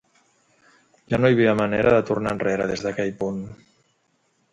[1.13, 3.39] Ja no hi havia manera de tornar enrere des d'aquell punt.